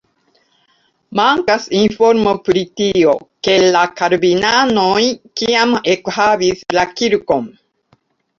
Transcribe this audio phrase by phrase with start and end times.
[1.17, 3.13] Mankas informo pri tio,
[3.49, 5.05] ke la kalvinanoj
[5.43, 7.47] kiam ekhavis la kirkon.